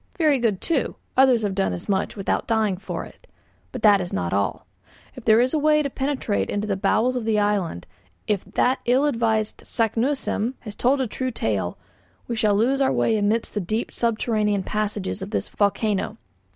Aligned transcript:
Very 0.17 0.39
good, 0.39 0.61
too, 0.61 0.95
others 1.15 1.43
have 1.43 1.53
done 1.53 1.73
as 1.73 1.87
much 1.87 2.15
without 2.15 2.47
dying 2.47 2.75
for 2.77 3.05
it. 3.05 3.27
But 3.71 3.83
that 3.83 4.01
is 4.01 4.11
not 4.11 4.33
all. 4.33 4.65
If 5.15 5.25
there 5.25 5.39
is 5.39 5.53
a 5.53 5.59
way 5.59 5.83
to 5.83 5.91
penetrate 5.91 6.49
into 6.49 6.65
the 6.65 6.75
very 6.75 6.79
bowels 6.79 7.15
of 7.15 7.23
the 7.23 7.37
island, 7.37 7.85
if 8.25 8.43
that 8.45 8.79
ill 8.85 9.05
advised 9.05 9.61
Saknussemm 9.63 10.55
has 10.61 10.75
told 10.75 11.01
a 11.01 11.05
true 11.07 11.29
tale, 11.29 11.77
we 12.27 12.35
shall 12.35 12.55
lose 12.55 12.81
our 12.81 12.91
way 12.91 13.15
amidst 13.15 13.53
the 13.53 13.61
deep 13.61 13.91
subterranean 13.91 14.63
passages 14.63 15.21
of 15.21 15.29
this 15.29 15.47
volcano. 15.49 16.17